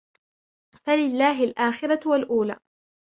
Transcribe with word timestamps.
فَلِلَّهِ 0.83 1.43
الْآخِرَةُ 1.43 2.01
وَالْأُولَى 2.09 2.57